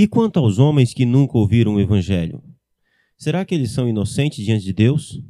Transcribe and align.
E 0.00 0.08
quanto 0.08 0.38
aos 0.38 0.58
homens 0.58 0.94
que 0.94 1.04
nunca 1.04 1.36
ouviram 1.36 1.74
o 1.74 1.78
Evangelho? 1.78 2.42
Será 3.18 3.44
que 3.44 3.54
eles 3.54 3.70
são 3.70 3.86
inocentes 3.86 4.42
diante 4.42 4.64
de 4.64 4.72
Deus? 4.72 5.20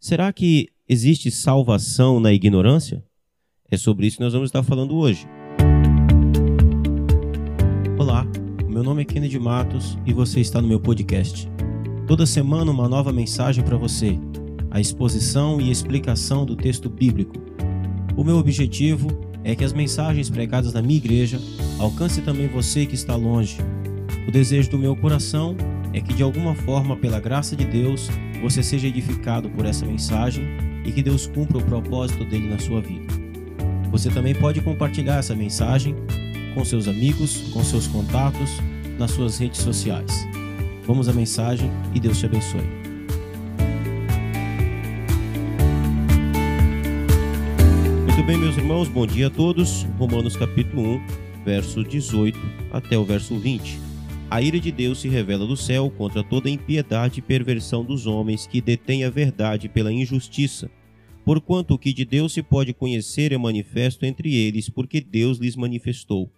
Será 0.00 0.32
que 0.32 0.70
existe 0.88 1.30
salvação 1.30 2.18
na 2.18 2.32
ignorância? 2.32 3.04
É 3.70 3.76
sobre 3.76 4.08
isso 4.08 4.16
que 4.16 4.24
nós 4.24 4.32
vamos 4.32 4.48
estar 4.48 4.64
falando 4.64 4.96
hoje. 4.96 5.24
Olá, 7.96 8.26
meu 8.68 8.82
nome 8.82 9.02
é 9.02 9.04
Kennedy 9.04 9.38
Matos 9.38 9.96
e 10.04 10.12
você 10.12 10.40
está 10.40 10.60
no 10.60 10.66
meu 10.66 10.80
podcast. 10.80 11.48
Toda 12.04 12.26
semana 12.26 12.72
uma 12.72 12.88
nova 12.88 13.12
mensagem 13.12 13.62
para 13.62 13.76
você, 13.76 14.18
a 14.68 14.80
exposição 14.80 15.60
e 15.60 15.70
explicação 15.70 16.44
do 16.44 16.56
texto 16.56 16.90
bíblico. 16.90 17.36
O 18.16 18.24
meu 18.24 18.36
objetivo 18.36 19.06
é 19.44 19.54
que 19.54 19.62
as 19.62 19.72
mensagens 19.72 20.28
pregadas 20.28 20.72
na 20.72 20.82
minha 20.82 20.98
igreja 20.98 21.38
alcancem 21.78 22.24
também 22.24 22.48
você 22.48 22.84
que 22.84 22.96
está 22.96 23.14
longe. 23.14 23.58
O 24.26 24.30
desejo 24.30 24.70
do 24.70 24.78
meu 24.78 24.94
coração 24.94 25.56
é 25.92 26.00
que 26.00 26.14
de 26.14 26.22
alguma 26.22 26.54
forma, 26.54 26.96
pela 26.96 27.18
graça 27.18 27.56
de 27.56 27.64
Deus, 27.64 28.08
você 28.40 28.62
seja 28.62 28.86
edificado 28.86 29.50
por 29.50 29.66
essa 29.66 29.84
mensagem 29.84 30.44
e 30.84 30.92
que 30.92 31.02
Deus 31.02 31.26
cumpra 31.26 31.58
o 31.58 31.64
propósito 31.64 32.24
dele 32.24 32.48
na 32.48 32.58
sua 32.58 32.80
vida. 32.80 33.12
Você 33.90 34.10
também 34.10 34.34
pode 34.34 34.60
compartilhar 34.60 35.18
essa 35.18 35.34
mensagem 35.34 35.94
com 36.54 36.64
seus 36.64 36.86
amigos, 36.86 37.50
com 37.52 37.62
seus 37.64 37.86
contatos, 37.88 38.50
nas 38.98 39.10
suas 39.10 39.38
redes 39.38 39.60
sociais. 39.60 40.26
Vamos 40.86 41.08
à 41.08 41.12
mensagem 41.12 41.70
e 41.94 42.00
Deus 42.00 42.18
te 42.18 42.26
abençoe. 42.26 42.82
Muito 48.06 48.22
bem, 48.24 48.38
meus 48.38 48.56
irmãos, 48.56 48.88
bom 48.88 49.06
dia 49.06 49.26
a 49.26 49.30
todos. 49.30 49.84
Romanos 49.98 50.36
capítulo 50.36 50.96
1, 50.96 51.44
verso 51.44 51.82
18 51.82 52.38
até 52.72 52.96
o 52.96 53.04
verso 53.04 53.36
20. 53.36 53.91
A 54.32 54.40
ira 54.40 54.58
de 54.58 54.72
Deus 54.72 54.98
se 54.98 55.10
revela 55.10 55.46
do 55.46 55.58
céu 55.58 55.90
contra 55.90 56.24
toda 56.24 56.48
impiedade 56.48 57.18
e 57.18 57.22
perversão 57.22 57.84
dos 57.84 58.06
homens 58.06 58.46
que 58.46 58.62
detêm 58.62 59.04
a 59.04 59.10
verdade 59.10 59.68
pela 59.68 59.92
injustiça. 59.92 60.70
Porquanto 61.22 61.74
o 61.74 61.78
que 61.78 61.92
de 61.92 62.06
Deus 62.06 62.32
se 62.32 62.42
pode 62.42 62.72
conhecer 62.72 63.30
é 63.30 63.36
manifesto 63.36 64.06
entre 64.06 64.34
eles, 64.34 64.70
porque 64.70 65.02
Deus 65.02 65.36
lhes 65.36 65.54
manifestou. 65.54 66.32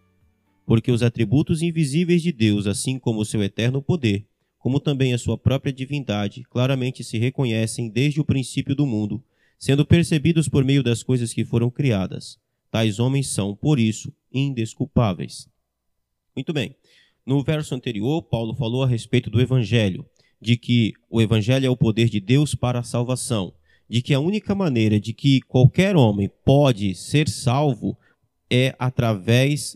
Porque 0.67 0.91
os 0.91 1.05
atributos 1.05 1.62
invisíveis 1.62 2.20
de 2.20 2.33
Deus, 2.33 2.67
assim 2.67 2.98
como 2.98 3.20
o 3.20 3.25
seu 3.25 3.41
eterno 3.45 3.81
poder, 3.81 4.27
como 4.59 4.81
também 4.81 5.15
a 5.15 5.19
sua 5.19 5.39
própria 5.39 5.72
divindade, 5.72 6.42
claramente 6.50 7.05
se 7.05 7.17
reconhecem 7.17 7.89
desde 7.89 8.20
o 8.20 8.25
princípio 8.25 8.75
do 8.75 8.84
mundo 8.84 9.22
sendo 9.56 9.87
percebidos 9.87 10.48
por 10.48 10.65
meio 10.65 10.83
das 10.83 11.05
coisas 11.05 11.33
que 11.33 11.45
foram 11.45 11.70
criadas. 11.70 12.41
Tais 12.72 12.98
homens 12.98 13.28
são, 13.28 13.55
por 13.55 13.78
isso, 13.78 14.12
indesculpáveis. 14.33 15.48
Muito 16.34 16.53
bem. 16.53 16.75
No 17.27 17.42
verso 17.42 17.75
anterior, 17.75 18.22
Paulo 18.22 18.55
falou 18.55 18.83
a 18.83 18.86
respeito 18.86 19.30
do 19.30 19.41
Evangelho, 19.41 20.05
de 20.39 20.58
que 20.58 20.92
o 21.08 21.22
Evangelho 21.22 21.66
é 21.66 21.70
o 21.70 21.77
poder 21.77 22.11
de 22.11 22.20
Deus 22.20 22.55
para 22.55 22.81
a 22.81 22.83
salvação, 22.83 23.55
de 23.89 24.03
que 24.03 24.12
a 24.12 24.20
única 24.20 24.55
maneira 24.55 25.00
de 25.00 25.14
que 25.14 25.41
qualquer 25.42 25.97
homem 25.97 26.31
pode 26.44 26.94
ser 26.94 27.27
salvo 27.28 27.97
é 28.50 28.75
através 28.78 29.75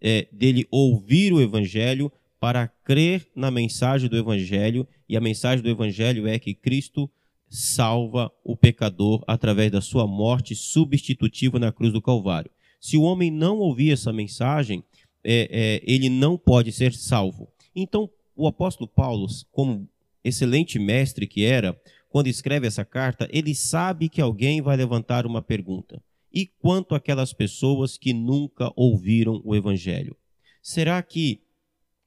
é, 0.00 0.28
dele 0.30 0.64
ouvir 0.70 1.32
o 1.32 1.40
Evangelho 1.40 2.12
para 2.38 2.68
crer 2.68 3.26
na 3.34 3.50
mensagem 3.50 4.08
do 4.08 4.16
Evangelho, 4.16 4.86
e 5.08 5.16
a 5.16 5.20
mensagem 5.20 5.64
do 5.64 5.70
Evangelho 5.70 6.28
é 6.28 6.38
que 6.38 6.54
Cristo 6.54 7.10
salva 7.48 8.30
o 8.44 8.56
pecador 8.56 9.24
através 9.26 9.72
da 9.72 9.80
sua 9.80 10.06
morte 10.06 10.54
substitutiva 10.54 11.58
na 11.58 11.72
cruz 11.72 11.92
do 11.92 12.02
Calvário. 12.02 12.50
Se 12.80 12.96
o 12.96 13.02
homem 13.02 13.30
não 13.30 13.58
ouvir 13.58 13.90
essa 13.90 14.12
mensagem, 14.12 14.84
é, 15.26 15.48
é, 15.50 15.82
ele 15.84 16.08
não 16.08 16.38
pode 16.38 16.70
ser 16.70 16.94
salvo. 16.94 17.48
Então, 17.74 18.08
o 18.36 18.46
apóstolo 18.46 18.88
Paulo, 18.88 19.26
como 19.50 19.88
excelente 20.22 20.78
mestre 20.78 21.26
que 21.26 21.44
era, 21.44 21.78
quando 22.08 22.28
escreve 22.28 22.66
essa 22.66 22.84
carta, 22.84 23.28
ele 23.32 23.54
sabe 23.54 24.08
que 24.08 24.20
alguém 24.20 24.62
vai 24.62 24.76
levantar 24.76 25.26
uma 25.26 25.42
pergunta. 25.42 26.00
E 26.32 26.46
quanto 26.46 26.94
aquelas 26.94 27.32
pessoas 27.32 27.98
que 27.98 28.12
nunca 28.12 28.72
ouviram 28.76 29.40
o 29.44 29.56
Evangelho? 29.56 30.16
Será 30.62 31.02
que 31.02 31.40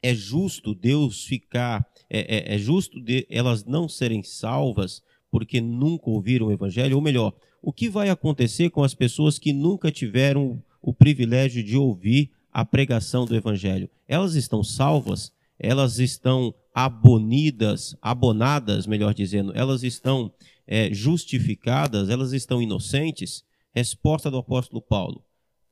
é 0.02 0.14
justo 0.14 0.74
Deus 0.74 1.26
ficar, 1.26 1.86
é, 2.10 2.54
é, 2.54 2.56
é 2.56 2.58
justo 2.58 3.02
de, 3.02 3.28
elas 3.30 3.66
não 3.66 3.90
serem 3.90 4.24
salvas 4.24 5.04
porque 5.30 5.60
nunca 5.60 6.10
ouviram 6.10 6.48
o 6.48 6.52
Evangelho? 6.52 6.96
Ou 6.96 7.02
melhor, 7.02 7.34
o 7.62 7.74
que 7.74 7.90
vai 7.90 8.10
acontecer 8.10 8.70
com 8.70 8.84
as 8.84 8.94
pessoas 8.94 9.38
que 9.38 9.52
nunca 9.52 9.92
tiveram 9.92 10.64
o 10.82 10.94
privilégio 10.94 11.64
de 11.64 11.76
ouvir 11.76 12.32
a 12.52 12.66
pregação 12.66 13.26
do 13.26 13.36
Evangelho? 13.36 13.90
Elas 14.08 14.36
estão 14.36 14.64
salvas? 14.64 15.32
Elas 15.58 16.00
estão 16.00 16.54
abonidas, 16.74 17.96
abonadas, 18.02 18.88
melhor 18.88 19.14
dizendo, 19.14 19.52
elas 19.56 19.84
estão 19.84 20.32
é, 20.66 20.94
justificadas? 20.94 22.10
Elas 22.10 22.32
estão 22.32 22.62
inocentes? 22.62 23.44
Resposta 23.74 24.32
do 24.32 24.38
apóstolo 24.38 24.82
Paulo: 24.82 25.24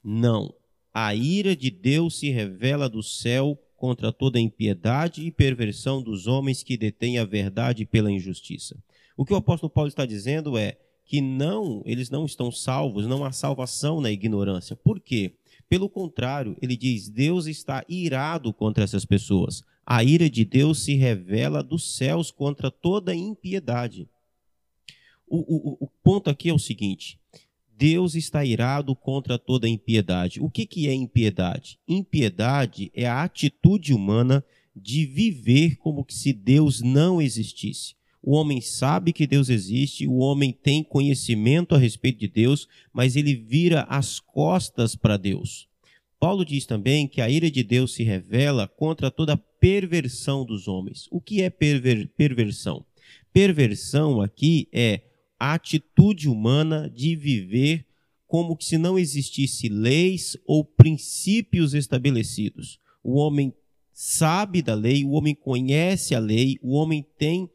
Não. 0.03 0.53
A 0.93 1.13
ira 1.13 1.55
de 1.55 1.69
Deus 1.69 2.19
se 2.19 2.29
revela 2.29 2.89
do 2.89 3.03
céu 3.03 3.57
contra 3.75 4.11
toda 4.11 4.39
impiedade 4.39 5.21
e 5.21 5.31
perversão 5.31 6.01
dos 6.01 6.25
homens 6.25 6.63
que 6.63 6.75
detêm 6.75 7.19
a 7.19 7.25
verdade 7.25 7.85
pela 7.85 8.11
injustiça. 8.11 8.75
O 9.15 9.23
que 9.23 9.33
o 9.33 9.37
apóstolo 9.37 9.69
Paulo 9.69 9.87
está 9.87 10.05
dizendo 10.05 10.57
é 10.57 10.77
que 11.05 11.21
não, 11.21 11.81
eles 11.85 12.09
não 12.09 12.25
estão 12.25 12.51
salvos, 12.51 13.05
não 13.05 13.23
há 13.23 13.31
salvação 13.31 14.01
na 14.01 14.11
ignorância. 14.11 14.75
Por 14.75 14.99
quê? 14.99 15.35
Pelo 15.69 15.89
contrário, 15.89 16.55
ele 16.61 16.77
diz: 16.77 17.09
Deus 17.09 17.45
está 17.45 17.83
irado 17.89 18.53
contra 18.53 18.83
essas 18.83 19.05
pessoas. 19.05 19.63
A 19.85 20.03
ira 20.03 20.29
de 20.29 20.45
Deus 20.45 20.83
se 20.83 20.95
revela 20.95 21.63
dos 21.63 21.95
céus 21.95 22.31
contra 22.31 22.71
toda 22.71 23.15
impiedade. 23.15 24.07
O, 25.27 25.37
o, 25.37 25.77
o 25.85 25.87
ponto 26.03 26.29
aqui 26.29 26.49
é 26.49 26.53
o 26.53 26.59
seguinte: 26.59 27.19
Deus 27.75 28.15
está 28.15 28.45
irado 28.45 28.95
contra 28.95 29.37
toda 29.37 29.67
impiedade. 29.67 30.39
O 30.41 30.49
que, 30.49 30.65
que 30.65 30.87
é 30.87 30.93
impiedade? 30.93 31.77
Impiedade 31.87 32.89
é 32.93 33.05
a 33.05 33.23
atitude 33.23 33.93
humana 33.93 34.43
de 34.75 35.05
viver 35.05 35.75
como 35.77 36.05
se 36.07 36.31
Deus 36.31 36.81
não 36.81 37.21
existisse 37.21 37.96
o 38.27 38.31
homem 38.31 38.59
sabe 38.59 39.13
que 39.13 39.25
Deus 39.25 39.47
existe, 39.47 40.05
o 40.05 40.17
homem 40.17 40.51
tem 40.51 40.83
conhecimento 40.83 41.73
a 41.73 41.77
respeito 41.77 42.19
de 42.19 42.27
Deus, 42.27 42.67
mas 42.91 43.15
ele 43.15 43.33
vira 43.33 43.83
as 43.83 44.19
costas 44.19 44.97
para 44.97 45.15
Deus. 45.15 45.65
Paulo 46.19 46.43
diz 46.43 46.65
também 46.65 47.07
que 47.07 47.21
a 47.21 47.29
ira 47.29 47.49
de 47.49 47.63
Deus 47.63 47.93
se 47.93 48.03
revela 48.03 48.67
contra 48.67 49.09
toda 49.09 49.37
perversão 49.37 50.43
dos 50.43 50.67
homens. 50.67 51.07
O 51.09 51.21
que 51.21 51.41
é 51.41 51.49
perver 51.49 52.11
perversão? 52.17 52.85
Perversão 53.31 54.19
aqui 54.19 54.67
é 54.73 55.03
a 55.39 55.53
atitude 55.53 56.27
humana 56.27 56.91
de 56.93 57.15
viver 57.15 57.85
como 58.27 58.57
se 58.59 58.77
não 58.77 58.99
existisse 58.99 59.69
leis 59.69 60.35
ou 60.45 60.65
princípios 60.65 61.73
estabelecidos. 61.73 62.77
O 63.01 63.13
homem 63.13 63.53
sabe 63.93 64.61
da 64.61 64.73
lei, 64.73 65.05
o 65.05 65.11
homem 65.11 65.33
conhece 65.33 66.13
a 66.13 66.19
lei, 66.19 66.57
o 66.61 66.73
homem 66.73 67.05
tem 67.17 67.49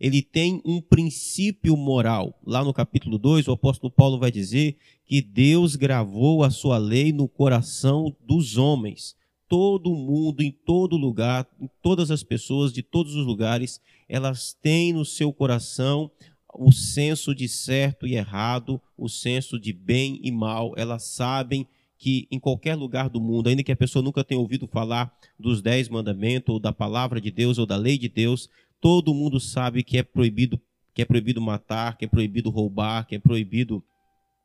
ele 0.00 0.22
tem 0.22 0.62
um 0.64 0.80
princípio 0.80 1.76
moral. 1.76 2.40
Lá 2.44 2.64
no 2.64 2.72
capítulo 2.72 3.18
2, 3.18 3.46
o 3.48 3.52
apóstolo 3.52 3.92
Paulo 3.92 4.18
vai 4.18 4.32
dizer 4.32 4.78
que 5.04 5.20
Deus 5.20 5.76
gravou 5.76 6.42
a 6.42 6.48
sua 6.50 6.78
lei 6.78 7.12
no 7.12 7.28
coração 7.28 8.16
dos 8.26 8.56
homens. 8.56 9.14
Todo 9.46 9.94
mundo, 9.94 10.42
em 10.42 10.50
todo 10.50 10.96
lugar, 10.96 11.46
em 11.60 11.68
todas 11.82 12.10
as 12.10 12.22
pessoas 12.22 12.72
de 12.72 12.82
todos 12.82 13.14
os 13.14 13.26
lugares, 13.26 13.78
elas 14.08 14.54
têm 14.54 14.92
no 14.92 15.04
seu 15.04 15.32
coração 15.32 16.10
o 16.54 16.72
senso 16.72 17.34
de 17.34 17.48
certo 17.48 18.06
e 18.06 18.14
errado, 18.14 18.80
o 18.96 19.08
senso 19.08 19.60
de 19.60 19.72
bem 19.72 20.18
e 20.22 20.30
mal. 20.30 20.72
Elas 20.76 21.04
sabem 21.04 21.66
que 21.98 22.26
em 22.30 22.40
qualquer 22.40 22.74
lugar 22.74 23.10
do 23.10 23.20
mundo, 23.20 23.48
ainda 23.48 23.62
que 23.62 23.70
a 23.70 23.76
pessoa 23.76 24.02
nunca 24.02 24.24
tenha 24.24 24.40
ouvido 24.40 24.66
falar 24.66 25.14
dos 25.38 25.60
dez 25.60 25.86
mandamentos, 25.88 26.54
ou 26.54 26.58
da 26.58 26.72
palavra 26.72 27.20
de 27.20 27.30
Deus, 27.30 27.58
ou 27.58 27.66
da 27.66 27.76
lei 27.76 27.98
de 27.98 28.08
Deus, 28.08 28.48
Todo 28.80 29.14
mundo 29.14 29.38
sabe 29.38 29.82
que 29.82 29.98
é 29.98 30.02
proibido, 30.02 30.60
que 30.94 31.02
é 31.02 31.04
proibido 31.04 31.40
matar, 31.40 31.96
que 31.96 32.04
é 32.04 32.08
proibido 32.08 32.50
roubar, 32.50 33.06
que 33.06 33.14
é 33.14 33.18
proibido 33.18 33.84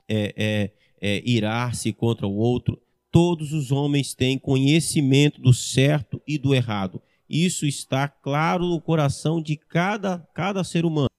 é, 0.07 0.33
é, 0.35 0.71
é, 1.01 1.23
irar-se 1.25 1.93
contra 1.93 2.27
o 2.27 2.35
outro. 2.35 2.81
Todos 3.11 3.53
os 3.53 3.71
homens 3.71 4.13
têm 4.13 4.37
conhecimento 4.37 5.41
do 5.41 5.53
certo 5.53 6.21
e 6.27 6.37
do 6.37 6.53
errado. 6.53 7.01
Isso 7.29 7.65
está 7.65 8.07
claro 8.07 8.65
no 8.65 8.81
coração 8.81 9.41
de 9.41 9.55
cada, 9.55 10.19
cada 10.33 10.63
ser 10.63 10.85
humano. 10.85 11.09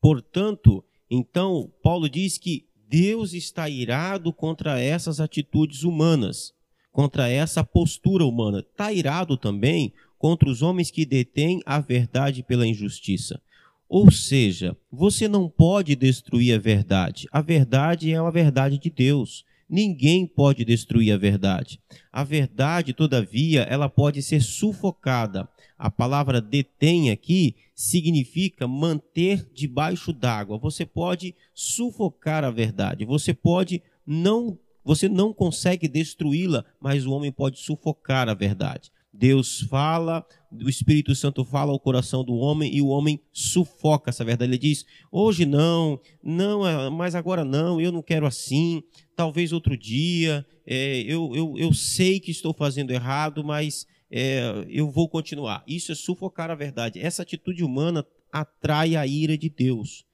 Portanto, 0.00 0.84
então, 1.08 1.72
Paulo 1.82 2.08
diz 2.08 2.36
que 2.38 2.66
Deus 2.88 3.32
está 3.32 3.68
irado 3.68 4.32
contra 4.32 4.80
essas 4.80 5.20
atitudes 5.20 5.84
humanas, 5.84 6.52
contra 6.92 7.28
essa 7.28 7.64
postura 7.64 8.24
humana. 8.24 8.60
Está 8.60 8.92
irado 8.92 9.36
também 9.36 9.92
contra 10.24 10.48
os 10.48 10.62
homens 10.62 10.90
que 10.90 11.04
detêm 11.04 11.60
a 11.66 11.78
verdade 11.78 12.42
pela 12.42 12.66
injustiça. 12.66 13.38
Ou 13.86 14.10
seja, 14.10 14.74
você 14.90 15.28
não 15.28 15.50
pode 15.50 15.94
destruir 15.94 16.54
a 16.54 16.58
verdade. 16.58 17.28
A 17.30 17.42
verdade 17.42 18.10
é 18.10 18.16
a 18.16 18.30
verdade 18.30 18.78
de 18.78 18.88
Deus. 18.88 19.44
Ninguém 19.68 20.26
pode 20.26 20.64
destruir 20.64 21.12
a 21.12 21.18
verdade. 21.18 21.78
A 22.10 22.24
verdade, 22.24 22.94
todavia, 22.94 23.64
ela 23.64 23.86
pode 23.86 24.22
ser 24.22 24.40
sufocada. 24.40 25.46
A 25.76 25.90
palavra 25.90 26.40
detém 26.40 27.10
aqui 27.10 27.54
significa 27.74 28.66
manter 28.66 29.46
debaixo 29.52 30.10
d'água. 30.10 30.56
Você 30.56 30.86
pode 30.86 31.34
sufocar 31.52 32.44
a 32.44 32.50
verdade. 32.50 33.04
Você 33.04 33.34
pode 33.34 33.82
não 34.06 34.58
você 34.82 35.06
não 35.06 35.34
consegue 35.34 35.86
destruí-la, 35.86 36.64
mas 36.80 37.04
o 37.04 37.12
homem 37.12 37.30
pode 37.30 37.58
sufocar 37.58 38.26
a 38.28 38.34
verdade. 38.34 38.90
Deus 39.16 39.60
fala, 39.60 40.26
o 40.50 40.68
Espírito 40.68 41.14
Santo 41.14 41.44
fala 41.44 41.70
ao 41.70 41.78
coração 41.78 42.24
do 42.24 42.34
homem 42.34 42.74
e 42.74 42.82
o 42.82 42.88
homem 42.88 43.20
sufoca 43.32 44.10
essa 44.10 44.24
verdade. 44.24 44.50
Ele 44.50 44.58
diz: 44.58 44.84
hoje 45.10 45.46
não, 45.46 46.00
não, 46.20 46.66
é, 46.66 46.90
mas 46.90 47.14
agora 47.14 47.44
não, 47.44 47.80
eu 47.80 47.92
não 47.92 48.02
quero 48.02 48.26
assim, 48.26 48.82
talvez 49.14 49.52
outro 49.52 49.76
dia, 49.76 50.44
é, 50.66 51.00
eu, 51.02 51.30
eu, 51.32 51.54
eu 51.56 51.72
sei 51.72 52.18
que 52.18 52.32
estou 52.32 52.52
fazendo 52.52 52.90
errado, 52.90 53.44
mas 53.44 53.86
é, 54.10 54.64
eu 54.68 54.90
vou 54.90 55.08
continuar. 55.08 55.62
Isso 55.64 55.92
é 55.92 55.94
sufocar 55.94 56.50
a 56.50 56.56
verdade. 56.56 56.98
Essa 56.98 57.22
atitude 57.22 57.62
humana 57.62 58.04
atrai 58.32 58.96
a 58.96 59.06
ira 59.06 59.38
de 59.38 59.48
Deus. 59.48 60.04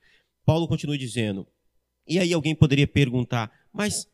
Paulo 0.45 0.69
continua 0.69 0.99
dizendo. 0.99 1.47
E 2.07 2.19
aí 2.19 2.35
alguém 2.35 2.55
poderia 2.55 2.87
perguntar, 2.87 3.51
mas 3.73 4.10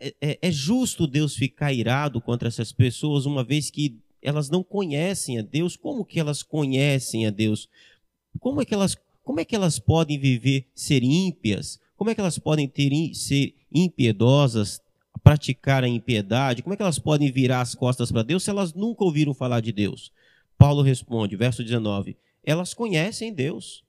é, 0.00 0.14
é, 0.20 0.38
é 0.42 0.50
justo 0.50 1.06
Deus 1.06 1.36
ficar 1.36 1.72
irado 1.72 2.20
contra 2.20 2.48
essas 2.48 2.72
pessoas, 2.72 3.26
uma 3.26 3.44
vez 3.44 3.70
que 3.70 3.98
elas 4.22 4.48
não 4.48 4.62
conhecem 4.62 5.38
a 5.38 5.42
Deus? 5.42 5.76
Como 5.76 6.04
que 6.04 6.18
elas 6.18 6.42
conhecem 6.42 7.26
a 7.26 7.30
Deus? 7.30 7.68
Como 8.38 8.62
é 8.62 8.64
que 8.64 8.74
elas, 8.74 8.96
como 9.22 9.40
é 9.40 9.44
que 9.44 9.54
elas 9.54 9.78
podem 9.78 10.18
viver, 10.18 10.66
ser 10.74 11.02
ímpias? 11.02 11.78
Como 11.96 12.08
é 12.08 12.14
que 12.14 12.20
elas 12.20 12.38
podem 12.38 12.66
ter, 12.66 12.90
ser 13.14 13.54
impiedosas, 13.70 14.80
praticar 15.22 15.84
a 15.84 15.88
impiedade? 15.88 16.62
Como 16.62 16.72
é 16.72 16.76
que 16.76 16.82
elas 16.82 16.98
podem 16.98 17.30
virar 17.30 17.60
as 17.60 17.74
costas 17.74 18.10
para 18.10 18.22
Deus 18.22 18.42
se 18.42 18.50
elas 18.50 18.72
nunca 18.72 19.04
ouviram 19.04 19.34
falar 19.34 19.60
de 19.60 19.72
Deus? 19.72 20.10
Paulo 20.56 20.82
responde, 20.82 21.36
verso 21.36 21.62
19: 21.62 22.16
Elas 22.42 22.72
conhecem 22.72 23.32
Deus. 23.32 23.84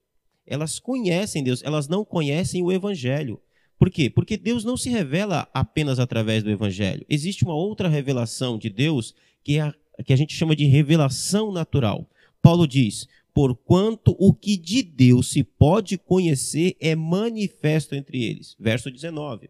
Elas 0.45 0.79
conhecem 0.79 1.43
Deus, 1.43 1.63
elas 1.63 1.87
não 1.87 2.03
conhecem 2.03 2.61
o 2.61 2.71
Evangelho. 2.71 3.39
Por 3.81 3.89
quê? 3.89 4.11
Porque 4.11 4.37
Deus 4.37 4.63
não 4.63 4.77
se 4.77 4.91
revela 4.91 5.49
apenas 5.51 5.97
através 5.97 6.43
do 6.43 6.51
Evangelho. 6.51 7.03
Existe 7.09 7.43
uma 7.43 7.55
outra 7.55 7.89
revelação 7.89 8.55
de 8.59 8.69
Deus 8.69 9.15
que, 9.43 9.57
é 9.57 9.61
a, 9.61 9.75
que 10.05 10.13
a 10.13 10.15
gente 10.15 10.35
chama 10.35 10.55
de 10.55 10.65
revelação 10.65 11.51
natural. 11.51 12.07
Paulo 12.43 12.67
diz: 12.67 13.07
Porquanto 13.33 14.15
o 14.19 14.35
que 14.35 14.55
de 14.55 14.83
Deus 14.83 15.31
se 15.31 15.43
pode 15.43 15.97
conhecer 15.97 16.77
é 16.79 16.95
manifesto 16.95 17.95
entre 17.95 18.23
eles. 18.23 18.55
Verso 18.59 18.91
19. 18.91 19.49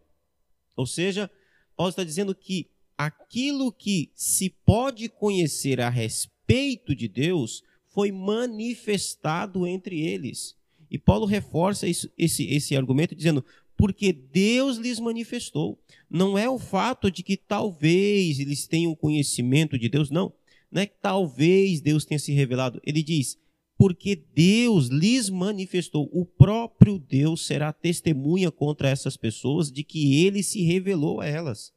Ou 0.76 0.86
seja, 0.86 1.30
Paulo 1.76 1.90
está 1.90 2.02
dizendo 2.02 2.34
que 2.34 2.70
aquilo 2.96 3.70
que 3.70 4.10
se 4.14 4.48
pode 4.48 5.10
conhecer 5.10 5.78
a 5.78 5.90
respeito 5.90 6.94
de 6.94 7.06
Deus 7.06 7.62
foi 7.84 8.10
manifestado 8.10 9.66
entre 9.66 10.00
eles. 10.00 10.56
E 10.92 10.98
Paulo 10.98 11.24
reforça 11.24 11.86
isso, 11.86 12.10
esse, 12.18 12.44
esse 12.48 12.76
argumento 12.76 13.14
dizendo: 13.14 13.42
porque 13.82 14.12
Deus 14.12 14.76
lhes 14.76 15.00
manifestou. 15.00 15.76
Não 16.08 16.38
é 16.38 16.48
o 16.48 16.56
fato 16.56 17.10
de 17.10 17.20
que 17.20 17.36
talvez 17.36 18.38
eles 18.38 18.64
tenham 18.64 18.94
conhecimento 18.94 19.76
de 19.76 19.88
Deus, 19.88 20.08
não. 20.08 20.32
Não 20.70 20.82
é 20.82 20.86
que 20.86 20.94
talvez 21.02 21.80
Deus 21.80 22.04
tenha 22.04 22.20
se 22.20 22.30
revelado. 22.32 22.80
Ele 22.86 23.02
diz, 23.02 23.36
porque 23.76 24.14
Deus 24.14 24.86
lhes 24.86 25.28
manifestou. 25.28 26.08
O 26.12 26.24
próprio 26.24 26.96
Deus 26.96 27.44
será 27.44 27.72
testemunha 27.72 28.52
contra 28.52 28.88
essas 28.88 29.16
pessoas 29.16 29.68
de 29.68 29.82
que 29.82 30.24
ele 30.24 30.44
se 30.44 30.62
revelou 30.62 31.20
a 31.20 31.26
elas, 31.26 31.72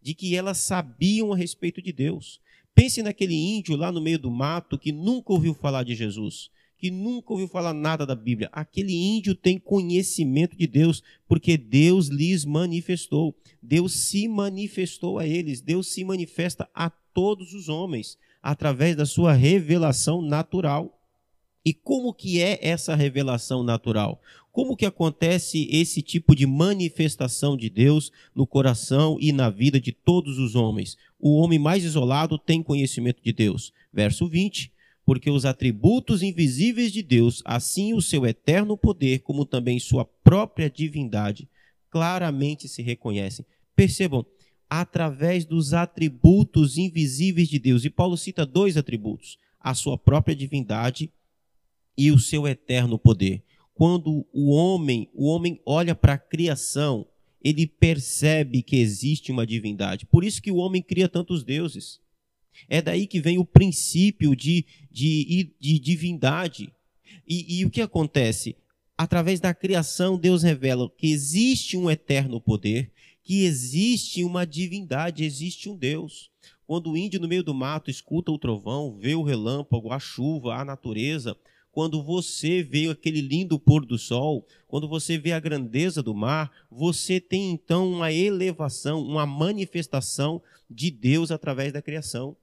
de 0.00 0.14
que 0.14 0.36
elas 0.36 0.58
sabiam 0.58 1.32
a 1.32 1.36
respeito 1.36 1.82
de 1.82 1.92
Deus. 1.92 2.40
Pense 2.72 3.02
naquele 3.02 3.34
índio 3.34 3.74
lá 3.74 3.90
no 3.90 4.00
meio 4.00 4.20
do 4.20 4.30
mato 4.30 4.78
que 4.78 4.92
nunca 4.92 5.32
ouviu 5.32 5.54
falar 5.54 5.82
de 5.82 5.96
Jesus 5.96 6.52
que 6.78 6.90
nunca 6.90 7.32
ouviu 7.32 7.48
falar 7.48 7.74
nada 7.74 8.06
da 8.06 8.14
Bíblia. 8.14 8.48
Aquele 8.52 8.94
índio 8.94 9.34
tem 9.34 9.58
conhecimento 9.58 10.56
de 10.56 10.66
Deus, 10.66 11.02
porque 11.26 11.56
Deus 11.56 12.06
lhes 12.06 12.44
manifestou. 12.44 13.36
Deus 13.60 13.92
se 13.94 14.28
manifestou 14.28 15.18
a 15.18 15.26
eles. 15.26 15.60
Deus 15.60 15.88
se 15.88 16.04
manifesta 16.04 16.70
a 16.72 16.88
todos 16.88 17.52
os 17.52 17.68
homens 17.68 18.16
através 18.40 18.94
da 18.94 19.04
sua 19.04 19.32
revelação 19.32 20.22
natural. 20.22 20.94
E 21.64 21.74
como 21.74 22.14
que 22.14 22.40
é 22.40 22.60
essa 22.62 22.94
revelação 22.94 23.64
natural? 23.64 24.22
Como 24.52 24.76
que 24.76 24.86
acontece 24.86 25.68
esse 25.70 26.00
tipo 26.00 26.34
de 26.34 26.46
manifestação 26.46 27.56
de 27.56 27.68
Deus 27.68 28.12
no 28.34 28.46
coração 28.46 29.18
e 29.20 29.32
na 29.32 29.50
vida 29.50 29.80
de 29.80 29.90
todos 29.90 30.38
os 30.38 30.54
homens? 30.54 30.96
O 31.18 31.36
homem 31.36 31.58
mais 31.58 31.84
isolado 31.84 32.38
tem 32.38 32.62
conhecimento 32.62 33.20
de 33.22 33.32
Deus. 33.32 33.72
Verso 33.92 34.28
20 34.28 34.72
porque 35.08 35.30
os 35.30 35.46
atributos 35.46 36.22
invisíveis 36.22 36.92
de 36.92 37.02
Deus, 37.02 37.40
assim 37.46 37.94
o 37.94 38.02
seu 38.02 38.26
eterno 38.26 38.76
poder, 38.76 39.20
como 39.20 39.46
também 39.46 39.80
sua 39.80 40.04
própria 40.04 40.68
divindade, 40.68 41.48
claramente 41.88 42.68
se 42.68 42.82
reconhecem. 42.82 43.46
Percebam, 43.74 44.26
através 44.68 45.46
dos 45.46 45.72
atributos 45.72 46.76
invisíveis 46.76 47.48
de 47.48 47.58
Deus. 47.58 47.86
E 47.86 47.88
Paulo 47.88 48.18
cita 48.18 48.44
dois 48.44 48.76
atributos: 48.76 49.38
a 49.58 49.72
sua 49.72 49.96
própria 49.96 50.36
divindade 50.36 51.10
e 51.96 52.12
o 52.12 52.18
seu 52.18 52.46
eterno 52.46 52.98
poder. 52.98 53.42
Quando 53.72 54.26
o 54.30 54.50
homem, 54.50 55.08
o 55.14 55.24
homem 55.24 55.58
olha 55.64 55.94
para 55.94 56.12
a 56.12 56.18
criação, 56.18 57.06
ele 57.42 57.66
percebe 57.66 58.62
que 58.62 58.76
existe 58.76 59.32
uma 59.32 59.46
divindade. 59.46 60.04
Por 60.04 60.22
isso 60.22 60.42
que 60.42 60.50
o 60.50 60.56
homem 60.56 60.82
cria 60.82 61.08
tantos 61.08 61.42
deuses. 61.42 61.98
É 62.68 62.80
daí 62.80 63.06
que 63.06 63.20
vem 63.20 63.38
o 63.38 63.44
princípio 63.44 64.34
de, 64.34 64.64
de, 64.90 65.54
de 65.60 65.78
divindade. 65.78 66.72
E, 67.26 67.60
e 67.60 67.64
o 67.64 67.70
que 67.70 67.80
acontece? 67.80 68.56
Através 68.96 69.38
da 69.38 69.54
criação, 69.54 70.18
Deus 70.18 70.42
revela 70.42 70.90
que 70.96 71.06
existe 71.08 71.76
um 71.76 71.90
eterno 71.90 72.40
poder, 72.40 72.90
que 73.22 73.44
existe 73.44 74.24
uma 74.24 74.46
divindade, 74.46 75.24
existe 75.24 75.68
um 75.68 75.76
Deus. 75.76 76.30
Quando 76.66 76.90
o 76.90 76.96
índio 76.96 77.20
no 77.20 77.28
meio 77.28 77.44
do 77.44 77.54
mato 77.54 77.90
escuta 77.90 78.32
o 78.32 78.38
trovão, 78.38 78.98
vê 78.98 79.14
o 79.14 79.22
relâmpago, 79.22 79.92
a 79.92 79.98
chuva, 79.98 80.54
a 80.54 80.64
natureza, 80.64 81.36
quando 81.70 82.02
você 82.02 82.62
vê 82.62 82.88
aquele 82.88 83.20
lindo 83.20 83.58
pôr 83.58 83.86
do 83.86 83.96
sol, 83.96 84.44
quando 84.66 84.88
você 84.88 85.16
vê 85.16 85.32
a 85.32 85.38
grandeza 85.38 86.02
do 86.02 86.14
mar, 86.14 86.50
você 86.70 87.20
tem 87.20 87.52
então 87.52 87.88
uma 87.92 88.12
elevação, 88.12 89.00
uma 89.00 89.24
manifestação 89.24 90.42
de 90.68 90.90
Deus 90.90 91.30
através 91.30 91.72
da 91.72 91.80
criação. 91.80 92.36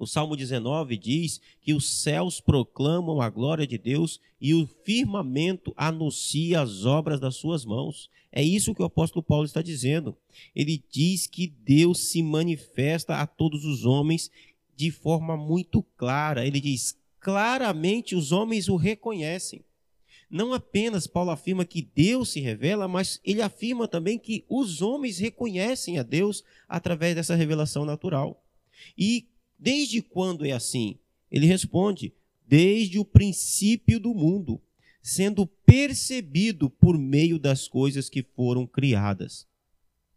O 0.00 0.06
Salmo 0.06 0.34
19 0.34 0.96
diz 0.96 1.42
que 1.60 1.74
os 1.74 2.00
céus 2.00 2.40
proclamam 2.40 3.20
a 3.20 3.28
glória 3.28 3.66
de 3.66 3.76
Deus 3.76 4.18
e 4.40 4.54
o 4.54 4.66
firmamento 4.66 5.74
anuncia 5.76 6.62
as 6.62 6.86
obras 6.86 7.20
das 7.20 7.36
suas 7.36 7.66
mãos. 7.66 8.08
É 8.32 8.42
isso 8.42 8.74
que 8.74 8.80
o 8.80 8.86
apóstolo 8.86 9.22
Paulo 9.22 9.44
está 9.44 9.60
dizendo. 9.60 10.16
Ele 10.56 10.82
diz 10.90 11.26
que 11.26 11.46
Deus 11.46 12.00
se 12.00 12.22
manifesta 12.22 13.16
a 13.16 13.26
todos 13.26 13.66
os 13.66 13.84
homens 13.84 14.30
de 14.74 14.90
forma 14.90 15.36
muito 15.36 15.82
clara. 15.98 16.46
Ele 16.46 16.62
diz: 16.62 16.96
claramente 17.20 18.16
os 18.16 18.32
homens 18.32 18.70
o 18.70 18.76
reconhecem. 18.76 19.62
Não 20.30 20.54
apenas 20.54 21.06
Paulo 21.06 21.30
afirma 21.30 21.66
que 21.66 21.82
Deus 21.82 22.30
se 22.30 22.40
revela, 22.40 22.88
mas 22.88 23.20
ele 23.22 23.42
afirma 23.42 23.86
também 23.86 24.18
que 24.18 24.46
os 24.48 24.80
homens 24.80 25.18
reconhecem 25.18 25.98
a 25.98 26.02
Deus 26.02 26.42
através 26.66 27.14
dessa 27.14 27.34
revelação 27.34 27.84
natural. 27.84 28.42
E 28.96 29.28
Desde 29.60 30.00
quando 30.00 30.46
é 30.46 30.52
assim? 30.52 30.98
Ele 31.30 31.46
responde: 31.46 32.14
desde 32.46 32.98
o 32.98 33.04
princípio 33.04 34.00
do 34.00 34.14
mundo, 34.14 34.60
sendo 35.02 35.46
percebido 35.46 36.70
por 36.70 36.98
meio 36.98 37.38
das 37.38 37.68
coisas 37.68 38.08
que 38.08 38.22
foram 38.22 38.66
criadas. 38.66 39.46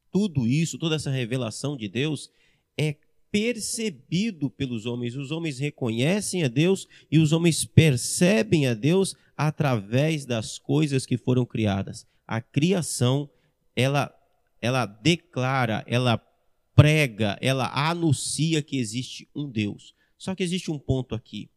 Tudo 0.09 0.47
isso, 0.47 0.77
toda 0.77 0.95
essa 0.95 1.11
revelação 1.11 1.75
de 1.75 1.89
Deus 1.89 2.31
é 2.77 2.95
percebido 3.29 4.49
pelos 4.49 4.85
homens. 4.85 5.15
Os 5.15 5.31
homens 5.31 5.59
reconhecem 5.59 6.43
a 6.43 6.47
Deus 6.47 6.87
e 7.11 7.19
os 7.19 7.33
homens 7.33 7.65
percebem 7.65 8.67
a 8.67 8.73
Deus 8.73 9.15
através 9.35 10.25
das 10.25 10.57
coisas 10.57 11.05
que 11.05 11.17
foram 11.17 11.45
criadas. 11.45 12.07
A 12.25 12.39
criação, 12.39 13.29
ela 13.75 14.13
ela 14.61 14.85
declara, 14.85 15.83
ela 15.85 16.17
prega, 16.75 17.37
ela 17.41 17.71
anuncia 17.89 18.61
que 18.61 18.77
existe 18.77 19.29
um 19.35 19.49
Deus. 19.49 19.93
Só 20.17 20.33
que 20.33 20.43
existe 20.43 20.71
um 20.71 20.79
ponto 20.79 21.15
aqui. 21.15 21.49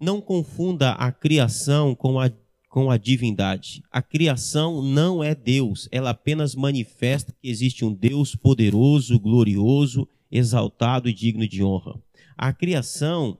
Não 0.00 0.20
confunda 0.20 0.92
a 0.92 1.10
criação 1.12 1.94
com 1.94 2.18
a, 2.20 2.30
com 2.68 2.90
a 2.90 2.96
divindade. 2.96 3.82
A 3.90 4.00
criação 4.00 4.82
não 4.82 5.22
é 5.22 5.34
Deus, 5.34 5.88
ela 5.90 6.10
apenas 6.10 6.54
manifesta 6.54 7.34
que 7.40 7.48
existe 7.48 7.84
um 7.84 7.92
Deus 7.92 8.34
poderoso, 8.34 9.18
glorioso, 9.18 10.08
exaltado 10.30 11.08
e 11.08 11.12
digno 11.12 11.48
de 11.48 11.62
honra. 11.62 12.00
A 12.36 12.52
criação, 12.52 13.38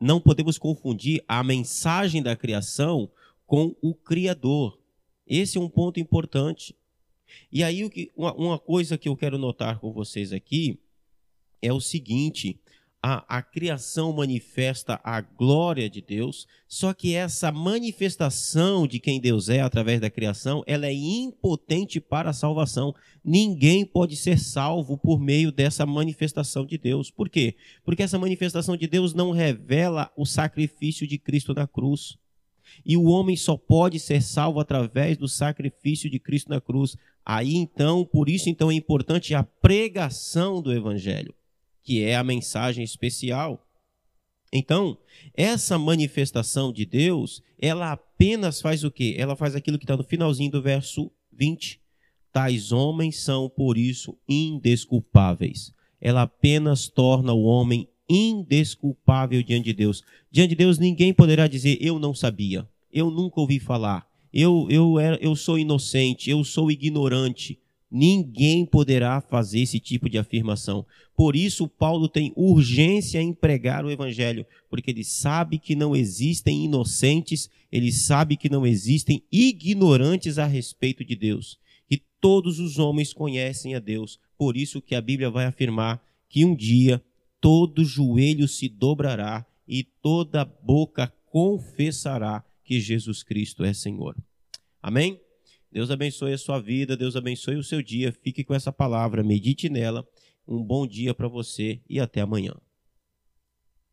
não 0.00 0.20
podemos 0.20 0.58
confundir 0.58 1.24
a 1.26 1.42
mensagem 1.42 2.22
da 2.22 2.36
criação 2.36 3.10
com 3.46 3.74
o 3.82 3.94
Criador. 3.94 4.78
Esse 5.26 5.58
é 5.58 5.60
um 5.60 5.68
ponto 5.68 5.98
importante. 5.98 6.76
E 7.50 7.62
aí 7.62 7.88
uma 8.16 8.58
coisa 8.58 8.98
que 8.98 9.08
eu 9.08 9.16
quero 9.16 9.38
notar 9.38 9.78
com 9.78 9.92
vocês 9.92 10.32
aqui 10.32 10.78
é 11.60 11.72
o 11.72 11.80
seguinte: 11.80 12.60
a, 13.02 13.38
a, 13.38 13.42
criação 13.42 14.12
manifesta 14.12 15.00
a 15.04 15.20
glória 15.20 15.88
de 15.88 16.00
Deus, 16.00 16.46
só 16.66 16.92
que 16.92 17.14
essa 17.14 17.52
manifestação 17.52 18.86
de 18.86 18.98
quem 18.98 19.20
Deus 19.20 19.48
é 19.48 19.60
através 19.60 20.00
da 20.00 20.10
criação, 20.10 20.64
ela 20.66 20.86
é 20.86 20.92
impotente 20.92 22.00
para 22.00 22.30
a 22.30 22.32
salvação. 22.32 22.92
Ninguém 23.24 23.84
pode 23.84 24.16
ser 24.16 24.38
salvo 24.38 24.98
por 24.98 25.20
meio 25.20 25.52
dessa 25.52 25.86
manifestação 25.86 26.66
de 26.66 26.76
Deus. 26.76 27.10
Por 27.10 27.28
quê? 27.28 27.54
Porque 27.84 28.02
essa 28.02 28.18
manifestação 28.18 28.76
de 28.76 28.88
Deus 28.88 29.14
não 29.14 29.30
revela 29.30 30.10
o 30.16 30.26
sacrifício 30.26 31.06
de 31.06 31.16
Cristo 31.16 31.54
na 31.54 31.66
cruz. 31.66 32.18
E 32.84 32.96
o 32.96 33.04
homem 33.04 33.36
só 33.36 33.56
pode 33.56 33.98
ser 33.98 34.22
salvo 34.22 34.60
através 34.60 35.16
do 35.16 35.28
sacrifício 35.28 36.10
de 36.10 36.18
Cristo 36.18 36.50
na 36.50 36.60
cruz. 36.60 36.96
Aí 37.24 37.54
então, 37.54 38.04
por 38.04 38.28
isso 38.28 38.48
então 38.48 38.70
é 38.70 38.74
importante 38.74 39.34
a 39.34 39.42
pregação 39.42 40.62
do 40.62 40.72
evangelho 40.72 41.34
que 41.86 42.02
é 42.02 42.16
a 42.16 42.24
mensagem 42.24 42.82
especial. 42.82 43.64
Então, 44.52 44.98
essa 45.34 45.78
manifestação 45.78 46.72
de 46.72 46.84
Deus, 46.84 47.40
ela 47.60 47.92
apenas 47.92 48.60
faz 48.60 48.82
o 48.82 48.90
quê? 48.90 49.14
Ela 49.16 49.36
faz 49.36 49.54
aquilo 49.54 49.78
que 49.78 49.84
está 49.84 49.96
no 49.96 50.02
finalzinho 50.02 50.50
do 50.50 50.60
verso 50.60 51.12
20. 51.32 51.80
Tais 52.32 52.72
homens 52.72 53.20
são, 53.20 53.48
por 53.48 53.78
isso, 53.78 54.18
indesculpáveis. 54.28 55.72
Ela 56.00 56.22
apenas 56.22 56.88
torna 56.88 57.32
o 57.32 57.44
homem 57.44 57.88
indesculpável 58.08 59.42
diante 59.42 59.66
de 59.66 59.72
Deus. 59.72 60.02
Diante 60.30 60.50
de 60.50 60.56
Deus, 60.56 60.78
ninguém 60.78 61.12
poderá 61.12 61.46
dizer: 61.46 61.78
Eu 61.80 61.98
não 61.98 62.14
sabia, 62.14 62.68
eu 62.92 63.10
nunca 63.10 63.40
ouvi 63.40 63.58
falar, 63.58 64.06
eu, 64.32 64.66
eu, 64.70 64.98
era, 64.98 65.18
eu 65.20 65.34
sou 65.34 65.58
inocente, 65.58 66.30
eu 66.30 66.44
sou 66.44 66.70
ignorante. 66.70 67.58
Ninguém 67.90 68.66
poderá 68.66 69.20
fazer 69.20 69.60
esse 69.60 69.78
tipo 69.78 70.10
de 70.10 70.18
afirmação. 70.18 70.84
Por 71.16 71.36
isso, 71.36 71.68
Paulo 71.68 72.08
tem 72.08 72.32
urgência 72.36 73.22
em 73.22 73.32
pregar 73.32 73.84
o 73.84 73.90
evangelho, 73.90 74.44
porque 74.68 74.90
ele 74.90 75.04
sabe 75.04 75.58
que 75.58 75.74
não 75.74 75.94
existem 75.94 76.64
inocentes, 76.64 77.48
ele 77.70 77.92
sabe 77.92 78.36
que 78.36 78.50
não 78.50 78.66
existem 78.66 79.22
ignorantes 79.30 80.36
a 80.36 80.46
respeito 80.46 81.04
de 81.04 81.16
Deus. 81.16 81.58
E 81.90 81.96
todos 82.20 82.58
os 82.58 82.78
homens 82.78 83.12
conhecem 83.14 83.74
a 83.74 83.78
Deus. 83.78 84.18
Por 84.36 84.56
isso 84.56 84.82
que 84.82 84.94
a 84.94 85.00
Bíblia 85.00 85.30
vai 85.30 85.46
afirmar 85.46 86.02
que 86.28 86.44
um 86.44 86.54
dia 86.54 87.02
todo 87.46 87.84
joelho 87.84 88.48
se 88.48 88.68
dobrará 88.68 89.46
e 89.68 89.84
toda 89.84 90.44
boca 90.44 91.14
confessará 91.26 92.44
que 92.64 92.80
Jesus 92.80 93.22
Cristo 93.22 93.62
é 93.62 93.72
Senhor. 93.72 94.16
Amém? 94.82 95.20
Deus 95.70 95.88
abençoe 95.92 96.32
a 96.32 96.38
sua 96.38 96.58
vida, 96.58 96.96
Deus 96.96 97.14
abençoe 97.14 97.54
o 97.54 97.62
seu 97.62 97.80
dia. 97.80 98.10
Fique 98.10 98.42
com 98.42 98.52
essa 98.52 98.72
palavra, 98.72 99.22
medite 99.22 99.68
nela. 99.68 100.04
Um 100.44 100.60
bom 100.60 100.88
dia 100.88 101.14
para 101.14 101.28
você 101.28 101.80
e 101.88 102.00
até 102.00 102.20
amanhã. 102.20 102.52